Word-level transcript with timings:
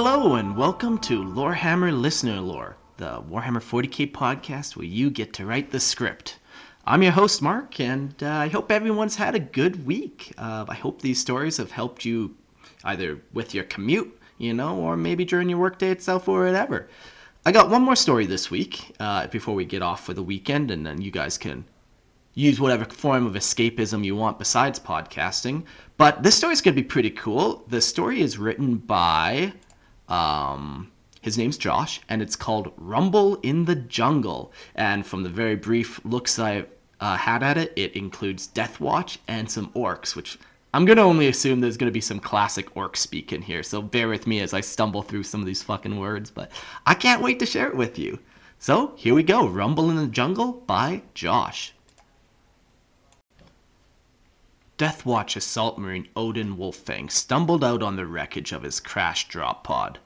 Hello 0.00 0.36
and 0.36 0.56
welcome 0.56 0.96
to 0.98 1.24
Lorehammer 1.24 1.90
Listener 1.90 2.40
Lore, 2.40 2.76
the 2.98 3.20
Warhammer 3.22 3.60
40k 3.60 4.12
podcast 4.12 4.76
where 4.76 4.86
you 4.86 5.10
get 5.10 5.32
to 5.32 5.44
write 5.44 5.72
the 5.72 5.80
script. 5.80 6.38
I'm 6.86 7.02
your 7.02 7.10
host, 7.10 7.42
Mark, 7.42 7.80
and 7.80 8.14
uh, 8.22 8.28
I 8.28 8.46
hope 8.46 8.70
everyone's 8.70 9.16
had 9.16 9.34
a 9.34 9.40
good 9.40 9.84
week. 9.84 10.32
Uh, 10.38 10.64
I 10.68 10.76
hope 10.76 11.02
these 11.02 11.20
stories 11.20 11.56
have 11.56 11.72
helped 11.72 12.04
you 12.04 12.36
either 12.84 13.20
with 13.32 13.54
your 13.54 13.64
commute, 13.64 14.16
you 14.38 14.54
know, 14.54 14.78
or 14.78 14.96
maybe 14.96 15.24
during 15.24 15.48
your 15.48 15.58
workday 15.58 15.90
itself 15.90 16.28
or 16.28 16.44
whatever. 16.44 16.88
I 17.44 17.50
got 17.50 17.68
one 17.68 17.82
more 17.82 17.96
story 17.96 18.26
this 18.26 18.52
week 18.52 18.94
uh, 19.00 19.26
before 19.26 19.56
we 19.56 19.64
get 19.64 19.82
off 19.82 20.06
for 20.06 20.14
the 20.14 20.22
weekend, 20.22 20.70
and 20.70 20.86
then 20.86 21.00
you 21.00 21.10
guys 21.10 21.36
can 21.36 21.64
use 22.34 22.60
whatever 22.60 22.84
form 22.84 23.26
of 23.26 23.32
escapism 23.32 24.04
you 24.04 24.14
want 24.14 24.38
besides 24.38 24.78
podcasting. 24.78 25.64
But 25.96 26.22
this 26.22 26.36
story 26.36 26.52
is 26.52 26.60
going 26.60 26.76
to 26.76 26.82
be 26.82 26.86
pretty 26.86 27.10
cool. 27.10 27.64
The 27.66 27.80
story 27.80 28.20
is 28.20 28.38
written 28.38 28.76
by 28.76 29.54
um, 30.08 30.90
his 31.20 31.36
name's 31.36 31.58
Josh, 31.58 32.00
and 32.08 32.22
it's 32.22 32.36
called 32.36 32.72
Rumble 32.76 33.36
in 33.36 33.64
the 33.64 33.74
Jungle. 33.74 34.52
And 34.74 35.06
from 35.06 35.22
the 35.22 35.28
very 35.28 35.56
brief 35.56 36.00
looks 36.04 36.38
I 36.38 36.66
uh, 37.00 37.16
had 37.16 37.42
at 37.42 37.58
it, 37.58 37.72
it 37.76 37.94
includes 37.94 38.46
Death 38.46 38.80
Watch 38.80 39.18
and 39.28 39.50
some 39.50 39.70
orcs, 39.72 40.16
which 40.16 40.38
I'm 40.74 40.84
gonna 40.84 41.02
only 41.02 41.28
assume 41.28 41.60
there's 41.60 41.76
gonna 41.76 41.90
be 41.90 42.00
some 42.00 42.20
classic 42.20 42.76
orc 42.76 42.96
speak 42.96 43.32
in 43.32 43.42
here. 43.42 43.62
So 43.62 43.80
bear 43.80 44.08
with 44.08 44.26
me 44.26 44.40
as 44.40 44.52
I 44.52 44.60
stumble 44.60 45.02
through 45.02 45.22
some 45.22 45.40
of 45.40 45.46
these 45.46 45.62
fucking 45.62 45.98
words, 45.98 46.30
but 46.30 46.52
I 46.86 46.94
can't 46.94 47.22
wait 47.22 47.38
to 47.40 47.46
share 47.46 47.68
it 47.68 47.76
with 47.76 47.98
you. 47.98 48.18
So 48.58 48.92
here 48.96 49.14
we 49.14 49.22
go 49.22 49.48
Rumble 49.48 49.90
in 49.90 49.96
the 49.96 50.06
Jungle 50.06 50.52
by 50.66 51.02
Josh. 51.14 51.72
Deathwatch 54.78 55.34
assault 55.34 55.76
marine 55.76 56.06
Odin 56.14 56.56
Wolffang 56.56 57.10
stumbled 57.10 57.64
out 57.64 57.82
on 57.82 57.96
the 57.96 58.06
wreckage 58.06 58.52
of 58.52 58.62
his 58.62 58.78
crashed 58.78 59.28
drop 59.28 59.64
pod. 59.64 59.98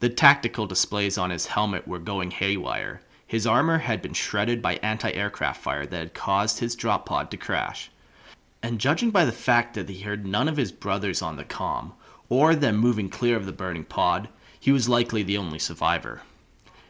The 0.00 0.08
tactical 0.08 0.66
displays 0.66 1.16
on 1.16 1.30
his 1.30 1.46
helmet 1.46 1.86
were 1.86 2.00
going 2.00 2.32
haywire. 2.32 3.02
His 3.24 3.46
armor 3.46 3.78
had 3.78 4.02
been 4.02 4.14
shredded 4.14 4.60
by 4.60 4.80
anti 4.82 5.12
aircraft 5.12 5.62
fire 5.62 5.86
that 5.86 5.96
had 5.96 6.14
caused 6.14 6.58
his 6.58 6.74
drop 6.74 7.06
pod 7.06 7.30
to 7.30 7.36
crash. 7.36 7.88
And 8.64 8.80
judging 8.80 9.12
by 9.12 9.24
the 9.24 9.30
fact 9.30 9.74
that 9.74 9.88
he 9.88 10.00
heard 10.00 10.26
none 10.26 10.48
of 10.48 10.56
his 10.56 10.72
brothers 10.72 11.22
on 11.22 11.36
the 11.36 11.44
com, 11.44 11.94
or 12.28 12.56
them 12.56 12.78
moving 12.78 13.08
clear 13.08 13.36
of 13.36 13.46
the 13.46 13.52
burning 13.52 13.84
pod, 13.84 14.28
he 14.58 14.72
was 14.72 14.88
likely 14.88 15.22
the 15.22 15.38
only 15.38 15.60
survivor. 15.60 16.22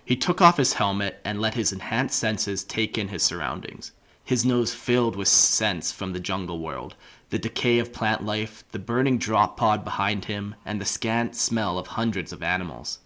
He 0.07 0.17
took 0.17 0.41
off 0.41 0.57
his 0.57 0.73
helmet 0.73 1.21
and 1.23 1.39
let 1.39 1.53
his 1.53 1.71
enhanced 1.71 2.19
senses 2.19 2.65
take 2.65 2.97
in 2.97 3.09
his 3.09 3.23
surroundings. 3.23 3.93
His 4.25 4.45
nose 4.45 4.75
filled 4.75 5.15
with 5.15 5.29
scents 5.29 5.93
from 5.93 6.13
the 6.13 6.19
jungle 6.19 6.59
world, 6.59 6.97
the 7.31 7.39
decay 7.39 7.79
of 7.79 7.93
plant 7.93 8.25
life, 8.25 8.65
the 8.73 8.79
burning 8.79 9.19
drop 9.19 9.57
pod 9.57 9.85
behind 9.85 10.27
him, 10.27 10.55
and 10.65 10.81
the 10.81 10.85
scant 10.85 11.35
smell 11.35 11.79
of 11.79 11.89
hundreds 11.89 12.33
of 12.33 12.43
animals. 12.43 13.01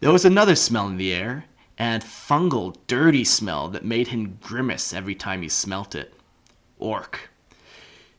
There 0.00 0.12
was 0.12 0.24
another 0.24 0.56
smell 0.56 0.88
in 0.88 0.96
the 0.96 1.12
air, 1.12 1.44
and 1.78 2.02
fungal, 2.02 2.76
dirty 2.86 3.24
smell 3.24 3.68
that 3.68 3.84
made 3.84 4.08
him 4.08 4.38
grimace 4.42 4.92
every 4.92 5.14
time 5.14 5.42
he 5.42 5.48
smelt 5.48 5.94
it. 5.94 6.14
Orc. 6.78 7.30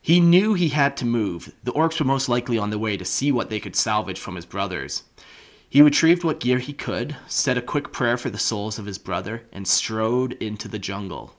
He 0.02 0.20
knew 0.20 0.54
he 0.54 0.70
had 0.70 0.96
to 0.98 1.06
move. 1.06 1.54
The 1.64 1.74
orcs 1.74 2.00
were 2.00 2.06
most 2.06 2.30
likely 2.30 2.58
on 2.58 2.70
the 2.70 2.80
way 2.80 2.98
to 2.98 3.04
see 3.04 3.32
what 3.32 3.50
they 3.50 3.60
could 3.60 3.76
salvage 3.76 4.20
from 4.20 4.36
his 4.36 4.46
brothers. 4.46 5.04
He 5.70 5.82
retrieved 5.82 6.24
what 6.24 6.40
gear 6.40 6.60
he 6.60 6.72
could, 6.72 7.18
said 7.28 7.58
a 7.58 7.62
quick 7.62 7.92
prayer 7.92 8.18
for 8.18 8.30
the 8.30 8.38
souls 8.38 8.80
of 8.80 8.86
his 8.86 8.98
brother, 8.98 9.44
and 9.52 9.68
strode 9.68 10.34
into 10.34 10.68
the 10.68 10.80
jungle. 10.80 11.36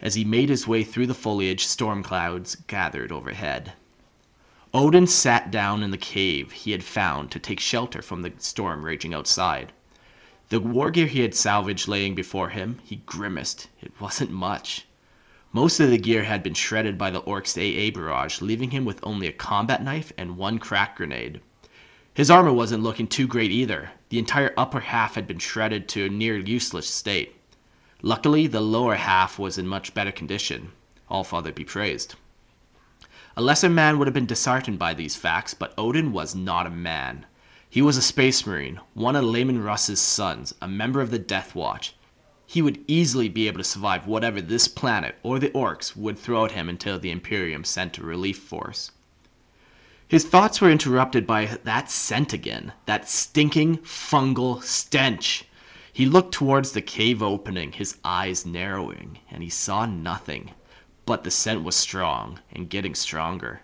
As 0.00 0.14
he 0.14 0.24
made 0.24 0.48
his 0.48 0.68
way 0.68 0.84
through 0.84 1.08
the 1.08 1.14
foliage, 1.14 1.66
storm 1.66 2.02
clouds 2.02 2.54
gathered 2.66 3.10
overhead. 3.10 3.72
Odin 4.72 5.06
sat 5.06 5.50
down 5.50 5.82
in 5.82 5.90
the 5.90 5.96
cave 5.96 6.52
he 6.52 6.72
had 6.72 6.84
found 6.84 7.30
to 7.30 7.38
take 7.38 7.58
shelter 7.58 8.02
from 8.02 8.22
the 8.22 8.32
storm 8.38 8.84
raging 8.84 9.14
outside. 9.14 9.72
The 10.50 10.60
war 10.60 10.90
gear 10.90 11.06
he 11.06 11.22
had 11.22 11.34
salvaged 11.34 11.88
laying 11.88 12.14
before 12.14 12.50
him, 12.50 12.78
he 12.84 13.02
grimaced. 13.06 13.68
It 13.80 13.92
wasn't 14.00 14.30
much. 14.30 14.86
Most 15.52 15.80
of 15.80 15.90
the 15.90 15.98
gear 15.98 16.24
had 16.24 16.42
been 16.42 16.54
shredded 16.54 16.98
by 16.98 17.10
the 17.10 17.20
orc's 17.20 17.56
AA 17.56 17.90
barrage, 17.90 18.40
leaving 18.42 18.70
him 18.70 18.84
with 18.84 19.00
only 19.02 19.26
a 19.26 19.32
combat 19.32 19.82
knife 19.82 20.12
and 20.18 20.36
one 20.36 20.58
krak 20.58 20.96
grenade. 20.96 21.40
His 22.12 22.30
armor 22.30 22.52
wasn't 22.52 22.82
looking 22.82 23.06
too 23.06 23.26
great 23.26 23.50
either. 23.50 23.90
The 24.10 24.18
entire 24.18 24.52
upper 24.56 24.80
half 24.80 25.14
had 25.14 25.26
been 25.26 25.38
shredded 25.38 25.88
to 25.88 26.04
a 26.04 26.08
near 26.10 26.36
useless 26.36 26.88
state. 26.88 27.34
Luckily, 28.02 28.46
the 28.46 28.60
lower 28.60 28.94
half 28.94 29.38
was 29.38 29.58
in 29.58 29.66
much 29.66 29.92
better 29.92 30.12
condition. 30.12 30.72
All 31.08 31.24
Father 31.24 31.52
be 31.52 31.64
praised. 31.64 32.14
A 33.36 33.42
lesser 33.42 33.68
man 33.68 33.98
would 33.98 34.06
have 34.06 34.14
been 34.14 34.26
disheartened 34.26 34.78
by 34.78 34.94
these 34.94 35.16
facts, 35.16 35.54
but 35.54 35.74
Odin 35.76 36.12
was 36.12 36.34
not 36.34 36.66
a 36.66 36.70
man. 36.70 37.26
He 37.70 37.82
was 37.82 37.96
a 37.96 38.02
space 38.02 38.46
marine, 38.46 38.80
one 38.94 39.14
of 39.14 39.24
Leman 39.24 39.62
Russ's 39.62 40.00
sons, 40.00 40.54
a 40.62 40.68
member 40.68 41.00
of 41.00 41.10
the 41.10 41.18
Death 41.18 41.54
Watch. 41.54 41.94
He 42.46 42.62
would 42.62 42.82
easily 42.86 43.28
be 43.28 43.46
able 43.46 43.58
to 43.58 43.64
survive 43.64 44.06
whatever 44.06 44.40
this 44.40 44.68
planet 44.68 45.16
or 45.22 45.38
the 45.38 45.50
orcs 45.50 45.94
would 45.94 46.18
throw 46.18 46.44
at 46.46 46.52
him 46.52 46.68
until 46.68 46.98
the 46.98 47.10
Imperium 47.10 47.64
sent 47.64 47.98
a 47.98 48.02
relief 48.02 48.38
force. 48.38 48.90
His 50.08 50.24
thoughts 50.24 50.60
were 50.60 50.70
interrupted 50.70 51.26
by 51.26 51.58
that 51.64 51.90
scent 51.90 52.32
again, 52.32 52.72
that 52.86 53.08
stinking 53.08 53.78
fungal 53.78 54.62
stench. 54.62 55.44
He 55.98 56.06
looked 56.06 56.32
towards 56.32 56.70
the 56.70 56.80
cave 56.80 57.24
opening, 57.24 57.72
his 57.72 57.96
eyes 58.04 58.46
narrowing, 58.46 59.18
and 59.32 59.42
he 59.42 59.48
saw 59.48 59.84
nothing. 59.84 60.52
But 61.06 61.24
the 61.24 61.30
scent 61.32 61.64
was 61.64 61.74
strong, 61.74 62.38
and 62.52 62.70
getting 62.70 62.94
stronger. 62.94 63.62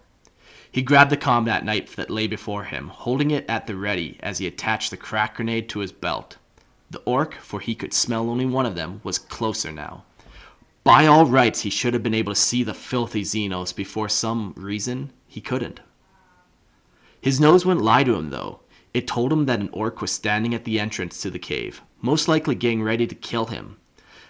He 0.68 0.82
grabbed 0.82 1.12
the 1.12 1.16
combat 1.16 1.64
knife 1.64 1.94
that 1.94 2.10
lay 2.10 2.26
before 2.26 2.64
him, 2.64 2.88
holding 2.88 3.30
it 3.30 3.48
at 3.48 3.68
the 3.68 3.76
ready 3.76 4.16
as 4.18 4.38
he 4.38 4.48
attached 4.48 4.90
the 4.90 4.96
krak 4.96 5.36
grenade 5.36 5.68
to 5.68 5.78
his 5.78 5.92
belt. 5.92 6.38
The 6.90 7.02
orc, 7.04 7.34
for 7.34 7.60
he 7.60 7.76
could 7.76 7.94
smell 7.94 8.28
only 8.28 8.46
one 8.46 8.66
of 8.66 8.74
them, 8.74 9.00
was 9.04 9.16
closer 9.16 9.70
now. 9.70 10.02
By 10.82 11.06
all 11.06 11.26
rights, 11.26 11.60
he 11.60 11.70
should 11.70 11.94
have 11.94 12.02
been 12.02 12.14
able 12.14 12.34
to 12.34 12.40
see 12.40 12.64
the 12.64 12.74
filthy 12.74 13.22
Xenos 13.22 13.72
before 13.72 14.08
some 14.08 14.54
reason 14.56 15.12
he 15.28 15.40
couldn't. 15.40 15.78
His 17.20 17.38
nose 17.38 17.64
wouldn't 17.64 17.86
lie 17.86 18.02
to 18.02 18.16
him, 18.16 18.30
though. 18.30 18.58
It 18.94 19.06
told 19.06 19.32
him 19.32 19.46
that 19.46 19.60
an 19.60 19.70
orc 19.72 20.00
was 20.00 20.12
standing 20.12 20.54
at 20.54 20.64
the 20.64 20.80
entrance 20.80 21.20
to 21.20 21.30
the 21.30 21.38
cave 21.38 21.82
most 22.04 22.28
likely 22.28 22.54
getting 22.54 22.82
ready 22.82 23.06
to 23.06 23.14
kill 23.14 23.46
him. 23.46 23.78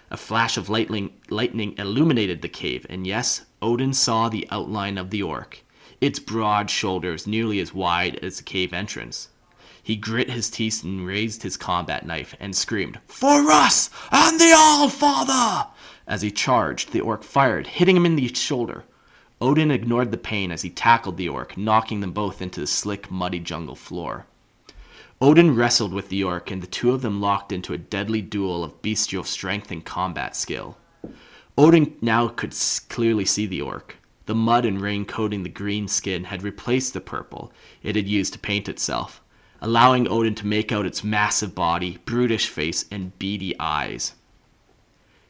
A 0.09 0.15
flash 0.15 0.55
of 0.55 0.69
lightning, 0.69 1.11
lightning 1.29 1.75
illuminated 1.77 2.41
the 2.41 2.47
cave, 2.47 2.85
and 2.89 3.05
yes, 3.05 3.45
Odin 3.61 3.91
saw 3.91 4.29
the 4.29 4.47
outline 4.49 4.97
of 4.97 5.09
the 5.09 5.21
orc, 5.21 5.61
its 5.99 6.17
broad 6.17 6.69
shoulders 6.69 7.27
nearly 7.27 7.59
as 7.59 7.73
wide 7.73 8.15
as 8.23 8.37
the 8.37 8.43
cave 8.43 8.71
entrance. 8.71 9.27
He 9.83 9.97
grit 9.97 10.29
his 10.29 10.49
teeth 10.49 10.85
and 10.85 11.05
raised 11.05 11.43
his 11.43 11.57
combat 11.57 12.05
knife 12.05 12.33
and 12.39 12.55
screamed, 12.55 13.01
For 13.07 13.43
Russ 13.43 13.89
and 14.09 14.39
the 14.39 14.53
All 14.55 14.87
Father! 14.87 15.67
As 16.07 16.21
he 16.21 16.31
charged, 16.31 16.93
the 16.93 17.01
orc 17.01 17.23
fired, 17.23 17.67
hitting 17.67 17.97
him 17.97 18.05
in 18.05 18.15
the 18.15 18.33
shoulder. 18.33 18.85
Odin 19.41 19.69
ignored 19.69 20.11
the 20.11 20.17
pain 20.17 20.49
as 20.49 20.61
he 20.61 20.69
tackled 20.69 21.17
the 21.17 21.27
orc, 21.27 21.57
knocking 21.57 21.99
them 21.99 22.13
both 22.13 22.41
into 22.41 22.61
the 22.61 22.67
slick, 22.67 23.11
muddy 23.11 23.39
jungle 23.39 23.75
floor. 23.75 24.27
Odin 25.21 25.55
wrestled 25.55 25.93
with 25.93 26.09
the 26.09 26.23
orc, 26.25 26.51
and 26.51 26.61
the 26.61 26.67
two 26.67 26.91
of 26.91 27.01
them 27.01 27.21
locked 27.21 27.53
into 27.53 27.71
a 27.71 27.77
deadly 27.77 28.21
duel 28.21 28.65
of 28.65 28.81
bestial 28.81 29.23
strength 29.23 29.71
and 29.71 29.85
combat 29.85 30.35
skill. 30.35 30.77
Odin 31.57 31.95
now 32.01 32.27
could 32.27 32.53
clearly 32.89 33.23
see 33.23 33.45
the 33.45 33.61
orc. 33.61 33.95
The 34.25 34.35
mud 34.35 34.65
and 34.65 34.81
rain 34.81 35.05
coating 35.05 35.43
the 35.43 35.49
green 35.49 35.87
skin 35.87 36.25
had 36.25 36.43
replaced 36.43 36.93
the 36.93 36.99
purple 36.99 37.53
it 37.81 37.95
had 37.95 38.09
used 38.09 38.33
to 38.33 38.39
paint 38.39 38.67
itself, 38.67 39.21
allowing 39.61 40.05
Odin 40.09 40.35
to 40.35 40.47
make 40.47 40.73
out 40.73 40.85
its 40.85 41.01
massive 41.01 41.55
body, 41.55 41.97
brutish 42.03 42.49
face, 42.49 42.83
and 42.91 43.17
beady 43.17 43.57
eyes. 43.57 44.15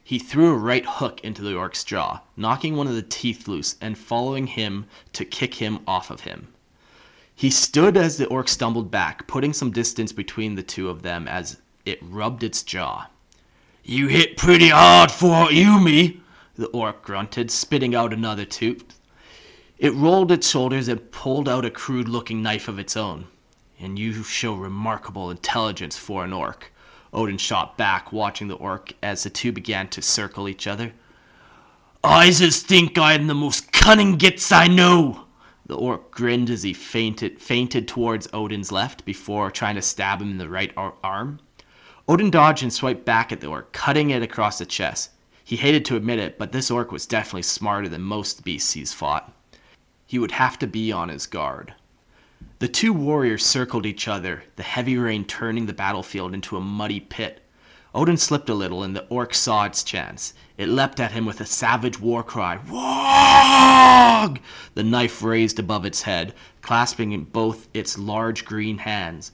He 0.02 0.18
threw 0.18 0.48
a 0.48 0.56
right 0.56 0.84
hook 0.84 1.20
into 1.22 1.42
the 1.42 1.54
orc's 1.54 1.84
jaw, 1.84 2.22
knocking 2.36 2.74
one 2.74 2.88
of 2.88 2.96
the 2.96 3.02
teeth 3.02 3.46
loose 3.46 3.76
and 3.80 3.96
following 3.96 4.48
him 4.48 4.86
to 5.12 5.24
kick 5.24 5.54
him 5.54 5.78
off 5.86 6.10
of 6.10 6.22
him. 6.22 6.48
He 7.38 7.50
stood 7.50 7.98
as 7.98 8.16
the 8.16 8.26
orc 8.28 8.48
stumbled 8.48 8.90
back, 8.90 9.26
putting 9.26 9.52
some 9.52 9.70
distance 9.70 10.10
between 10.10 10.54
the 10.54 10.62
two 10.62 10.88
of 10.88 11.02
them 11.02 11.28
as 11.28 11.60
it 11.84 11.98
rubbed 12.02 12.42
its 12.42 12.62
jaw. 12.62 13.08
You 13.84 14.08
hit 14.08 14.38
pretty 14.38 14.70
hard 14.70 15.10
for 15.10 15.52
you, 15.52 15.78
me, 15.78 16.22
the 16.56 16.68
orc 16.68 17.02
grunted, 17.02 17.50
spitting 17.50 17.94
out 17.94 18.14
another 18.14 18.46
tooth. 18.46 18.98
It 19.76 19.92
rolled 19.92 20.32
its 20.32 20.48
shoulders 20.48 20.88
and 20.88 21.12
pulled 21.12 21.46
out 21.46 21.66
a 21.66 21.70
crude 21.70 22.08
looking 22.08 22.42
knife 22.42 22.68
of 22.68 22.78
its 22.78 22.96
own. 22.96 23.26
And 23.78 23.98
you 23.98 24.22
show 24.22 24.54
remarkable 24.54 25.30
intelligence 25.30 25.98
for 25.98 26.24
an 26.24 26.32
orc. 26.32 26.72
Odin 27.12 27.36
shot 27.36 27.76
back, 27.76 28.12
watching 28.12 28.48
the 28.48 28.54
orc 28.54 28.94
as 29.02 29.24
the 29.24 29.30
two 29.30 29.52
began 29.52 29.88
to 29.88 30.00
circle 30.00 30.48
each 30.48 30.66
other. 30.66 30.94
I 32.02 32.30
just 32.30 32.66
think 32.66 32.96
I'm 32.96 33.26
the 33.26 33.34
most 33.34 33.72
cunning 33.72 34.16
gits 34.16 34.50
I 34.50 34.68
know. 34.68 35.25
The 35.66 35.76
orc 35.76 36.12
grinned 36.12 36.48
as 36.48 36.62
he 36.62 36.72
fainted, 36.72 37.40
fainted 37.40 37.88
towards 37.88 38.28
Odin's 38.32 38.70
left 38.70 39.04
before 39.04 39.50
trying 39.50 39.74
to 39.74 39.82
stab 39.82 40.22
him 40.22 40.30
in 40.30 40.38
the 40.38 40.48
right 40.48 40.72
ar- 40.76 40.94
arm. 41.02 41.40
Odin 42.08 42.30
dodged 42.30 42.62
and 42.62 42.72
swiped 42.72 43.04
back 43.04 43.32
at 43.32 43.40
the 43.40 43.48
orc, 43.48 43.72
cutting 43.72 44.10
it 44.10 44.22
across 44.22 44.58
the 44.58 44.66
chest. 44.66 45.10
He 45.42 45.56
hated 45.56 45.84
to 45.86 45.96
admit 45.96 46.20
it, 46.20 46.38
but 46.38 46.52
this 46.52 46.70
orc 46.70 46.92
was 46.92 47.06
definitely 47.06 47.42
smarter 47.42 47.88
than 47.88 48.02
most 48.02 48.44
beasts 48.44 48.72
he's 48.72 48.92
fought. 48.92 49.32
He 50.06 50.18
would 50.20 50.32
have 50.32 50.58
to 50.60 50.68
be 50.68 50.92
on 50.92 51.08
his 51.08 51.26
guard. 51.26 51.74
The 52.60 52.68
two 52.68 52.92
warriors 52.92 53.44
circled 53.44 53.86
each 53.86 54.06
other, 54.06 54.44
the 54.54 54.62
heavy 54.62 54.96
rain 54.96 55.24
turning 55.24 55.66
the 55.66 55.72
battlefield 55.72 56.32
into 56.32 56.56
a 56.56 56.60
muddy 56.60 57.00
pit. 57.00 57.42
Odin 57.96 58.18
slipped 58.18 58.50
a 58.50 58.54
little, 58.54 58.82
and 58.82 58.94
the 58.94 59.06
orc 59.08 59.32
saw 59.32 59.64
its 59.64 59.82
chance. 59.82 60.34
It 60.58 60.68
leapt 60.68 61.00
at 61.00 61.12
him 61.12 61.24
with 61.24 61.40
a 61.40 61.46
savage 61.46 61.98
war 61.98 62.22
cry. 62.22 62.58
Waagh! 62.58 64.38
The 64.74 64.84
knife 64.84 65.22
raised 65.22 65.58
above 65.58 65.86
its 65.86 66.02
head, 66.02 66.34
clasping 66.60 67.12
in 67.12 67.24
both 67.24 67.68
its 67.72 67.98
large 67.98 68.44
green 68.44 68.76
hands. 68.76 69.32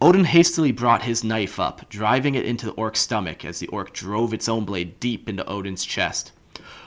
Odin 0.00 0.26
hastily 0.26 0.70
brought 0.70 1.02
his 1.02 1.24
knife 1.24 1.58
up, 1.58 1.88
driving 1.88 2.36
it 2.36 2.44
into 2.44 2.66
the 2.66 2.72
orc's 2.74 3.00
stomach 3.00 3.44
as 3.44 3.58
the 3.58 3.66
orc 3.66 3.92
drove 3.92 4.32
its 4.32 4.48
own 4.48 4.64
blade 4.64 5.00
deep 5.00 5.28
into 5.28 5.44
Odin's 5.48 5.84
chest. 5.84 6.30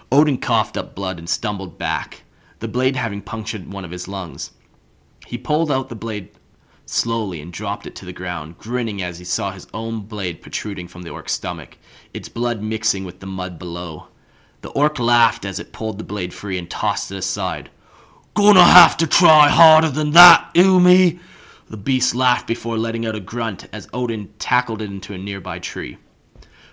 Odin 0.10 0.38
coughed 0.38 0.78
up 0.78 0.96
blood 0.96 1.20
and 1.20 1.30
stumbled 1.30 1.78
back, 1.78 2.24
the 2.60 2.70
blade 2.70 2.96
having 2.96 3.22
punctured 3.22 3.70
one 3.70 3.84
of 3.84 3.92
his 3.92 4.08
lungs. 4.08 4.52
He 5.26 5.38
pulled 5.38 5.74
out 5.74 5.90
the 5.90 5.96
blade 5.96 6.30
slowly 6.90 7.42
and 7.42 7.52
dropped 7.52 7.86
it 7.86 7.96
to 7.96 8.06
the 8.06 8.14
ground, 8.14 8.58
grinning 8.58 9.02
as 9.02 9.20
he 9.20 9.26
saw 9.26 9.52
his 9.52 9.68
own 9.74 10.02
blade 10.02 10.42
protruding 10.42 10.88
from 10.88 11.04
the 11.04 11.10
orc's 11.10 11.34
stomach, 11.34 11.78
its 12.14 12.30
blood 12.30 12.62
mixing 12.62 13.04
with 13.04 13.20
the 13.20 13.26
mud 13.26 13.60
below. 13.60 14.08
The 14.62 14.70
orc 14.70 14.98
laughed 14.98 15.46
as 15.46 15.60
it 15.60 15.74
pulled 15.74 15.98
the 15.98 16.04
blade 16.04 16.34
free 16.34 16.58
and 16.58 16.70
tossed 16.70 17.12
it 17.12 17.18
aside. 17.18 17.70
Gonna 18.34 18.64
have 18.64 18.98
to 18.98 19.08
try 19.08 19.50
harder 19.50 19.90
than 19.90 20.12
that, 20.12 20.50
Umi! 20.54 21.20
The 21.70 21.78
beast 21.78 22.16
laughed 22.16 22.48
before 22.48 22.78
letting 22.78 23.06
out 23.06 23.16
a 23.16 23.20
grunt 23.20 23.68
as 23.74 23.90
Odin 23.94 24.34
tackled 24.40 24.82
it 24.82 24.90
into 24.90 25.14
a 25.14 25.18
nearby 25.18 25.60
tree. 25.60 25.98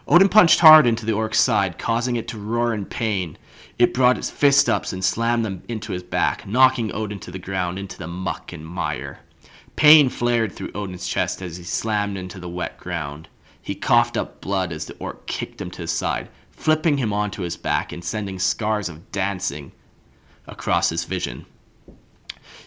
Odin 0.07 0.29
punched 0.29 0.61
hard 0.61 0.87
into 0.87 1.07
the 1.07 1.15
orc's 1.15 1.41
side, 1.41 1.79
causing 1.79 2.17
it 2.17 2.29
to 2.29 2.39
roar 2.39 2.75
in 2.75 2.85
pain. 2.85 3.37
It 3.79 3.95
brought 3.95 4.19
its 4.19 4.31
fist 4.31 4.69
ups 4.69 4.93
and 4.93 5.03
slammed 5.03 5.45
them 5.45 5.63
into 5.67 5.93
his 5.93 6.03
back, 6.03 6.47
knocking 6.47 6.93
Odin 6.95 7.19
to 7.21 7.31
the 7.31 7.39
ground 7.39 7.79
into 7.79 7.99
the 7.99 8.07
muck 8.07 8.53
and 8.53 8.65
mire. 8.65 9.21
Pain 9.77 10.09
flared 10.09 10.53
through 10.53 10.71
Odin's 10.75 11.07
chest 11.07 11.43
as 11.43 11.57
he 11.57 11.65
slammed 11.65 12.17
into 12.17 12.39
the 12.39 12.49
wet 12.49 12.79
ground. 12.79 13.29
He 13.61 13.75
coughed 13.75 14.17
up 14.17 14.41
blood 14.41 14.73
as 14.73 14.87
the 14.87 14.97
orc 14.99 15.27
kicked 15.27 15.61
him 15.61 15.71
to 15.73 15.83
his 15.83 15.91
side, 15.91 16.29
flipping 16.51 16.99
him 16.99 17.13
onto 17.13 17.43
his 17.43 17.57
back 17.57 17.93
and 17.93 18.05
sending 18.05 18.39
scars 18.39 18.89
of 18.89 19.11
dancing 19.11 19.73
across 20.47 20.91
his 20.91 21.05
vision. 21.05 21.47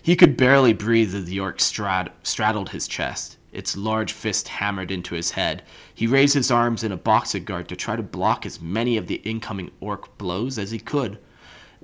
He 0.02 0.16
could 0.16 0.38
barely 0.38 0.74
breathe 0.74 1.14
as 1.16 1.26
the 1.26 1.40
orc 1.40 1.60
strad- 1.60 2.12
straddled 2.24 2.70
his 2.70 2.88
chest. 2.88 3.38
Its 3.52 3.78
large 3.78 4.12
fist 4.12 4.48
hammered 4.48 4.92
into 4.92 5.16
his 5.16 5.32
head. 5.32 5.64
He 5.94 6.08
raised 6.08 6.34
his 6.34 6.52
arms 6.52 6.84
in 6.84 6.92
a 6.92 6.98
boxer 6.98 7.40
guard 7.40 7.68
to 7.70 7.76
try 7.76 7.96
to 7.96 8.04
block 8.04 8.46
as 8.46 8.62
many 8.62 8.98
of 8.98 9.08
the 9.08 9.22
incoming 9.24 9.72
orc 9.80 10.18
blows 10.18 10.58
as 10.58 10.72
he 10.72 10.80
could. 10.80 11.18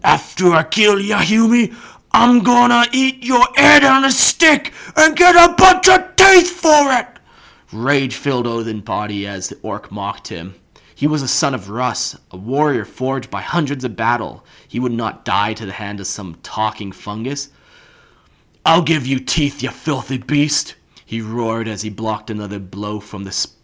After 0.04 0.54
I 0.54 0.64
kill 0.64 0.98
Yahumi, 0.98 1.76
I'm 2.12 2.44
gonna 2.44 2.86
eat 2.92 3.24
your 3.24 3.48
head 3.56 3.84
on 3.84 4.06
a 4.06 4.12
stick 4.12 4.72
and 4.96 5.16
get 5.16 5.36
a 5.36 5.54
bunch 5.54 5.88
of 5.90 6.16
teeth 6.16 6.52
for 6.52 6.92
it! 6.92 7.08
Rage 7.72 8.16
filled 8.16 8.48
Odin's 8.48 8.84
body 8.84 9.26
as 9.28 9.50
the 9.50 9.58
orc 9.62 9.92
mocked 9.92 10.28
him. 10.28 10.56
He 10.96 11.08
was 11.08 11.22
a 11.22 11.28
son 11.28 11.54
of 11.54 11.70
Russ, 11.70 12.16
a 12.32 12.38
warrior 12.38 12.86
forged 12.86 13.30
by 13.30 13.42
hundreds 13.42 13.84
of 13.84 13.96
battle. 13.96 14.46
He 14.68 14.80
would 14.80 14.92
not 14.92 15.26
die 15.26 15.54
to 15.56 15.66
the 15.66 15.72
hand 15.72 16.00
of 16.00 16.08
some 16.08 16.38
talking 16.44 16.92
fungus. 16.92 17.50
I'll 18.66 18.84
give 18.84 19.06
you 19.06 19.20
teeth, 19.20 19.62
you 19.62 19.70
filthy 19.70 20.18
beast! 20.20 20.76
He 21.06 21.20
roared 21.20 21.68
as 21.68 21.82
he 21.82 21.90
blocked 21.90 22.30
another 22.30 22.60
blow 22.60 23.00
from 23.00 23.24
the 23.24 23.32
sp- 23.34 23.58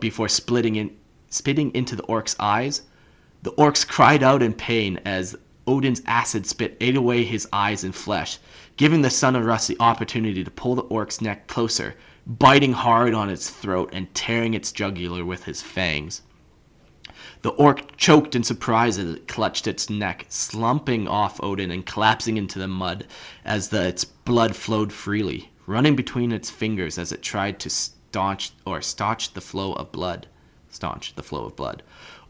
before 0.00 0.28
splitting 0.28 0.76
in, 0.76 0.96
spitting 1.28 1.74
into 1.74 1.96
the 1.96 2.04
orc's 2.04 2.36
eyes. 2.40 2.82
The 3.42 3.52
orcs 3.52 3.86
cried 3.86 4.22
out 4.22 4.42
in 4.42 4.52
pain 4.52 5.00
as 5.04 5.36
Odin's 5.68 6.00
acid 6.06 6.46
spit 6.46 6.78
ate 6.80 6.96
away 6.96 7.24
his 7.24 7.46
eyes 7.52 7.84
and 7.84 7.94
flesh, 7.94 8.38
giving 8.78 9.02
the 9.02 9.10
son 9.10 9.36
of 9.36 9.44
Russ 9.44 9.66
the 9.66 9.76
opportunity 9.78 10.42
to 10.42 10.50
pull 10.50 10.74
the 10.74 10.82
orc's 10.82 11.20
neck 11.20 11.46
closer, 11.46 11.94
biting 12.26 12.72
hard 12.72 13.12
on 13.12 13.28
its 13.28 13.50
throat 13.50 13.90
and 13.92 14.12
tearing 14.14 14.54
its 14.54 14.72
jugular 14.72 15.26
with 15.26 15.44
his 15.44 15.60
fangs. 15.60 16.22
The 17.42 17.50
orc 17.50 17.96
choked 17.98 18.34
in 18.34 18.44
surprise 18.44 18.96
as 18.96 19.10
it 19.10 19.28
clutched 19.28 19.66
its 19.66 19.90
neck, 19.90 20.24
slumping 20.30 21.06
off 21.06 21.42
Odin 21.42 21.70
and 21.70 21.84
collapsing 21.84 22.38
into 22.38 22.58
the 22.58 22.66
mud 22.66 23.06
as 23.44 23.68
the, 23.68 23.88
its 23.88 24.06
blood 24.06 24.56
flowed 24.56 24.90
freely, 24.90 25.50
running 25.66 25.94
between 25.94 26.32
its 26.32 26.48
fingers 26.48 26.96
as 26.96 27.12
it 27.12 27.20
tried 27.20 27.60
to 27.60 27.68
staunch 27.68 28.52
or 28.64 28.80
staunch 28.80 29.34
the 29.34 29.42
flow 29.42 29.74
of 29.74 29.92
blood. 29.92 30.28
Staunch 30.70 31.14
the 31.14 31.22
flow 31.22 31.44
of 31.44 31.56
blood. 31.56 31.82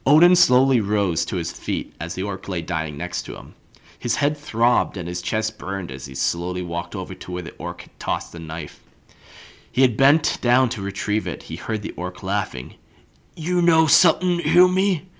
Odin 0.09 0.35
slowly 0.35 0.81
rose 0.81 1.27
to 1.27 1.37
his 1.37 1.53
feet 1.53 1.95
as 2.01 2.15
the 2.15 2.23
orc 2.23 2.49
lay 2.49 2.63
dying 2.63 2.97
next 2.97 3.25
to 3.25 3.37
him. 3.37 3.55
His 3.99 4.17
head 4.17 4.39
throbbed 4.39 4.97
and 4.97 5.07
his 5.07 5.21
chest 5.21 5.59
burned 5.59 5.91
as 5.91 6.07
he 6.07 6.15
slowly 6.15 6.63
walked 6.63 6.97
over 6.97 7.15
to 7.15 7.31
where 7.31 7.43
the 7.43 7.55
orc 7.59 7.83
had 7.83 8.01
tossed 8.01 8.33
the 8.33 8.39
knife. 8.39 8.83
He 9.71 9.83
had 9.83 9.99
bent 9.99 10.39
down 10.41 10.71
to 10.71 10.81
retrieve 10.81 11.27
it. 11.27 11.43
He 11.43 11.57
heard 11.57 11.83
the 11.83 11.91
orc 11.91 12.23
laughing. 12.23 12.77
You 13.37 13.61
know 13.61 13.87
something, 13.87 14.41
Umi? 14.41 15.11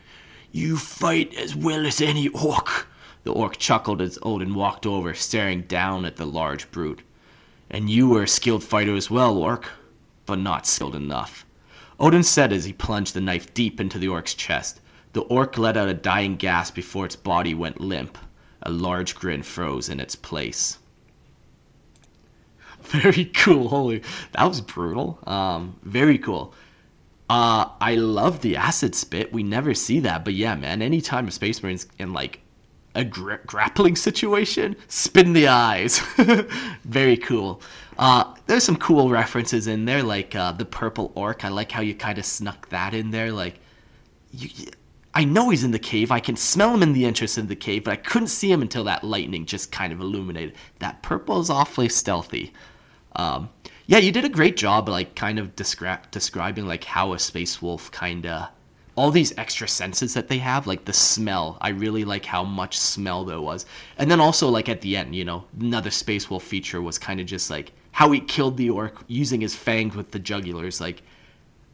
You 0.53 0.79
fight 0.79 1.35
as 1.35 1.55
well 1.55 1.85
as 1.85 2.01
any 2.01 2.29
orc. 2.29 2.89
The 3.25 3.33
orc 3.35 3.59
chuckled 3.59 4.01
as 4.01 4.19
Odin 4.23 4.55
walked 4.55 4.87
over, 4.87 5.13
staring 5.13 5.65
down 5.65 6.07
at 6.07 6.17
the 6.17 6.25
large 6.25 6.71
brute. 6.71 7.03
And 7.69 7.91
you 7.91 8.09
were 8.09 8.23
a 8.23 8.29
skilled 8.29 8.65
fighter 8.65 8.97
as 8.97 9.11
well, 9.11 9.37
orc, 9.37 9.69
but 10.25 10.39
not 10.39 10.67
skilled 10.67 10.95
enough. 10.95 11.45
Odin 12.01 12.23
said 12.23 12.53
as 12.53 12.65
he 12.65 12.73
plunged 12.73 13.15
the 13.15 13.21
knife 13.21 13.53
deep 13.55 13.81
into 13.81 13.99
the 13.99 14.09
orc's 14.09 14.35
chest. 14.35 14.81
The 15.13 15.23
orc 15.23 15.59
let 15.59 15.77
out 15.77 15.89
a 15.89 15.95
dying 15.95 16.37
gasp 16.37 16.75
before 16.75 17.07
its 17.07 17.17
body 17.17 17.55
went 17.55 17.81
limp. 17.81 18.19
A 18.63 18.71
large 18.71 19.15
grin 19.15 19.43
froze 19.43 19.89
in 19.89 20.01
its 20.01 20.15
place. 20.15 20.79
Very 22.83 23.27
cool. 23.27 23.69
Holy, 23.69 24.03
that 24.33 24.45
was 24.45 24.61
brutal. 24.61 25.19
Um, 25.27 25.77
very 25.83 26.19
cool. 26.19 26.55
Uh, 27.29 27.69
I 27.81 27.97
love 27.97 28.41
the 28.41 28.57
acid 28.57 28.95
spit. 28.95 29.33
We 29.33 29.43
never 29.43 29.75
see 29.75 30.01
that, 30.01 30.25
but 30.25 30.33
yeah, 30.35 30.55
man. 30.55 30.81
Anytime 30.81 31.29
a 31.29 31.31
space 31.31 31.63
marine's 31.63 31.87
in 31.99 32.15
like 32.15 32.41
a 32.95 33.05
gra- 33.05 33.41
grappling 33.47 33.97
situation, 33.97 34.75
spin 34.89 35.35
the 35.35 35.49
eyes. 35.49 35.99
Very 36.85 37.17
cool. 37.19 37.61
Uh, 37.99 38.35
there's 38.49 38.65
some 38.65 38.77
cool 38.77 39.11
references 39.11 39.67
in 39.67 39.85
there, 39.85 40.03
like 40.03 40.35
uh, 40.35 40.53
the 40.53 40.65
purple 40.65 41.13
orc. 41.15 41.45
I 41.45 41.49
like 41.49 41.71
how 41.71 41.83
you 41.83 41.95
kind 41.95 42.19
of 42.19 42.25
snuck 42.25 42.69
that 42.71 42.95
in 42.95 43.11
there. 43.11 43.31
Like, 43.31 43.61
you, 44.33 44.49
I 45.15 45.25
know 45.25 45.51
he's 45.51 45.65
in 45.65 45.71
the 45.71 45.79
cave. 45.79 46.11
I 46.11 46.19
can 46.19 46.35
smell 46.35 46.73
him 46.73 46.83
in 46.83 46.95
the 46.95 47.05
entrance 47.05 47.37
of 47.37 47.49
the 47.49 47.57
cave, 47.57 47.85
but 47.85 47.93
I 47.93 47.97
couldn't 47.97 48.29
see 48.29 48.51
him 48.51 48.63
until 48.63 48.85
that 48.85 49.05
lightning 49.05 49.45
just 49.45 49.71
kind 49.71 49.93
of 49.93 50.01
illuminated. 50.01 50.55
That 50.79 51.03
purple 51.03 51.41
is 51.41 51.51
awfully 51.51 51.91
stealthy. 51.91 52.55
Um, 53.17 53.51
yeah, 53.87 53.99
you 53.99 54.13
did 54.13 54.25
a 54.25 54.31
great 54.31 54.57
job, 54.57 54.89
like 54.89 55.15
kind 55.15 55.39
of 55.39 55.55
descri- 55.55 56.11
describing 56.11 56.67
like 56.67 56.85
how 56.85 57.13
a 57.13 57.19
space 57.19 57.61
wolf 57.61 57.91
kind 57.91 58.25
of 58.25 58.49
all 58.99 59.13
these 59.13 59.33
extra 59.39 59.69
senses 59.69 60.13
that 60.15 60.27
they 60.27 60.39
have, 60.39 60.67
like 60.67 60.85
the 60.85 60.93
smell. 60.93 61.57
I 61.61 61.69
really 61.69 62.05
like 62.05 62.25
how 62.25 62.43
much 62.43 62.77
smell 62.77 63.25
there 63.25 63.41
was, 63.41 63.65
and 63.97 64.11
then 64.11 64.21
also 64.21 64.49
like 64.49 64.69
at 64.69 64.81
the 64.81 64.97
end, 64.97 65.15
you 65.15 65.25
know, 65.25 65.45
another 65.61 65.93
space 65.93 66.29
wolf 66.29 66.43
feature 66.43 66.83
was 66.83 66.99
kind 66.99 67.21
of 67.21 67.27
just 67.27 67.49
like 67.49 67.71
how 67.93 68.11
he 68.11 68.19
killed 68.19 68.57
the 68.57 68.71
orc 68.71 68.99
using 69.07 69.41
his 69.41 69.55
fangs 69.55 69.95
with 69.95 70.11
the 70.11 70.19
jugulars. 70.19 70.81
Like, 70.81 71.03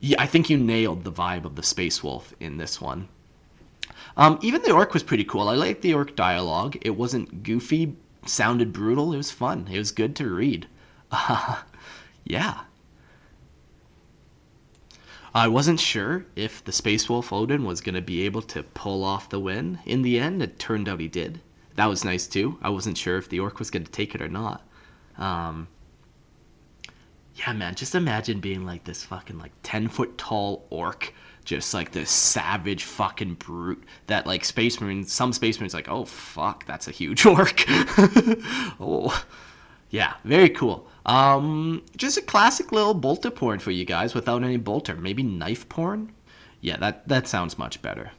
yeah, 0.00 0.20
I 0.20 0.26
think 0.26 0.50
you 0.50 0.58
nailed 0.58 1.02
the 1.02 1.12
vibe 1.12 1.46
of 1.46 1.56
the 1.56 1.62
space 1.62 2.04
wolf 2.04 2.34
in 2.40 2.58
this 2.58 2.78
one. 2.78 3.08
Um, 4.18 4.38
even 4.42 4.60
the 4.60 4.72
orc 4.72 4.92
was 4.92 5.02
pretty 5.02 5.24
cool. 5.24 5.48
I 5.48 5.54
liked 5.54 5.80
the 5.80 5.94
orc 5.94 6.14
dialogue. 6.14 6.76
It 6.82 6.90
wasn't 6.90 7.42
goofy, 7.42 7.96
sounded 8.26 8.70
brutal. 8.70 9.14
It 9.14 9.16
was 9.16 9.30
fun. 9.30 9.66
It 9.72 9.78
was 9.78 9.92
good 9.92 10.14
to 10.16 10.28
read. 10.28 10.66
Uh, 11.10 11.62
yeah. 12.24 12.60
I 15.34 15.48
wasn't 15.48 15.80
sure 15.80 16.24
if 16.36 16.62
the 16.62 16.70
Space 16.70 17.08
Wolf 17.08 17.32
Odin 17.32 17.64
was 17.64 17.80
going 17.80 17.96
to 17.96 18.00
be 18.00 18.22
able 18.22 18.42
to 18.42 18.62
pull 18.62 19.02
off 19.02 19.28
the 19.28 19.40
win 19.40 19.80
in 19.84 20.02
the 20.02 20.20
end. 20.20 20.40
It 20.40 20.60
turned 20.60 20.88
out 20.88 21.00
he 21.00 21.08
did. 21.08 21.40
That 21.74 21.86
was 21.86 22.04
nice 22.04 22.28
too. 22.28 22.56
I 22.62 22.68
wasn't 22.68 22.96
sure 22.96 23.16
if 23.18 23.28
the 23.28 23.40
orc 23.40 23.58
was 23.58 23.70
going 23.70 23.84
to 23.84 23.90
take 23.90 24.14
it 24.14 24.22
or 24.22 24.28
not. 24.28 24.62
Um, 25.18 25.66
yeah, 27.34 27.52
man, 27.52 27.74
just 27.74 27.96
imagine 27.96 28.38
being 28.38 28.64
like 28.64 28.84
this 28.84 29.02
fucking 29.02 29.38
like 29.38 29.50
10 29.64 29.88
foot 29.88 30.16
tall 30.16 30.66
orc, 30.70 31.12
just 31.44 31.74
like 31.74 31.90
this 31.90 32.10
savage 32.10 32.84
fucking 32.84 33.34
brute 33.34 33.82
that 34.06 34.28
like 34.28 34.44
Space 34.44 34.78
some 35.06 35.32
Space 35.32 35.58
Marines 35.58 35.74
like, 35.74 35.88
oh 35.88 36.04
fuck, 36.04 36.64
that's 36.64 36.86
a 36.86 36.92
huge 36.92 37.26
orc. 37.26 37.64
oh, 38.78 39.24
yeah, 39.90 40.14
very 40.22 40.50
cool. 40.50 40.88
Um, 41.06 41.82
just 41.96 42.16
a 42.16 42.22
classic 42.22 42.72
little 42.72 42.94
bolter 42.94 43.30
porn 43.30 43.58
for 43.58 43.70
you 43.70 43.84
guys 43.84 44.14
without 44.14 44.42
any 44.42 44.56
bolter. 44.56 44.94
Maybe 44.94 45.22
knife 45.22 45.68
porn? 45.68 46.12
Yeah, 46.60 46.76
that, 46.78 47.06
that 47.08 47.28
sounds 47.28 47.58
much 47.58 47.82
better. 47.82 48.10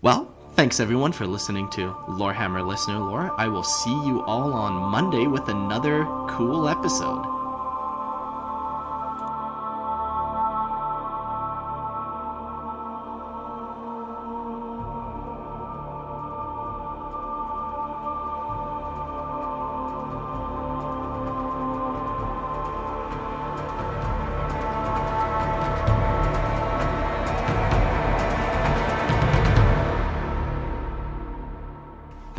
Well, 0.00 0.34
thanks 0.54 0.80
everyone 0.80 1.12
for 1.12 1.26
listening 1.26 1.68
to 1.70 1.94
Lorehammer 2.08 2.66
Listener 2.66 2.98
Lore. 2.98 3.32
I 3.38 3.48
will 3.48 3.62
see 3.62 3.90
you 3.90 4.22
all 4.22 4.52
on 4.52 4.90
Monday 4.90 5.26
with 5.26 5.48
another 5.48 6.04
cool 6.28 6.68
episode. 6.68 7.41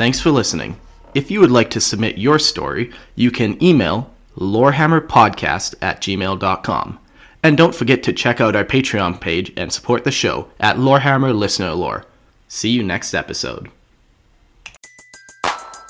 Thanks 0.04 0.20
for 0.20 0.30
listening. 0.30 0.78
If 1.14 1.30
you 1.30 1.40
would 1.40 1.50
like 1.50 1.70
to 1.70 1.80
submit 1.80 2.18
your 2.18 2.38
story, 2.38 2.92
you 3.14 3.30
can 3.30 3.56
email 3.64 4.10
lorehammerpodcast 4.36 5.76
at 5.80 6.02
gmail.com. 6.02 6.98
And 7.42 7.56
don't 7.56 7.74
forget 7.74 8.02
to 8.02 8.12
check 8.12 8.38
out 8.38 8.54
our 8.54 8.66
Patreon 8.66 9.18
page 9.18 9.50
and 9.56 9.72
support 9.72 10.04
the 10.04 10.10
show 10.10 10.50
at 10.60 10.76
Lorehammer 10.76 11.34
Listener 11.34 11.72
Lore. 11.72 12.04
See 12.48 12.68
you 12.68 12.82
next 12.82 13.14
episode. 13.14 13.70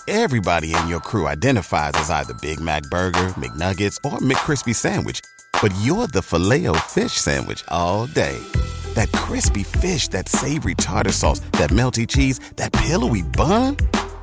Everybody 0.07 0.73
in 0.77 0.87
your 0.87 1.01
crew 1.01 1.27
identifies 1.27 1.95
as 1.95 2.09
either 2.09 2.35
Big 2.35 2.61
Mac 2.61 2.85
Burger, 2.93 3.35
McNuggets, 3.35 3.97
or 4.05 4.19
McCrispy 4.19 4.77
Sandwich, 4.77 5.23
but 5.61 5.75
you're 5.83 6.07
the 6.07 6.23
filet 6.23 6.69
fish 6.87 7.15
Sandwich 7.15 7.65
all 7.67 8.07
day. 8.07 8.39
That 8.95 9.11
crispy 9.11 9.65
fish, 9.65 10.07
that 10.09 10.29
savory 10.29 10.77
tartar 10.77 11.13
sauce, 11.13 11.41
that 11.59 11.71
melty 11.71 12.07
cheese, 12.07 12.39
that 12.57 12.73
pillowy 12.73 13.23
bun. 13.23 13.77